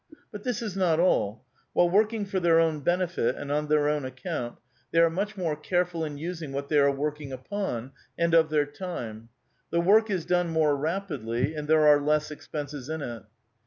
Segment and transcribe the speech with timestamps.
[0.31, 4.03] But this is not all; while working for their own benefit and on their own
[4.03, 4.57] account,
[4.91, 8.65] they are much more careful in using what they are working upon, and of their
[8.65, 9.29] time;
[9.69, 13.21] the work is done more rapidly, and there are less expenses in it.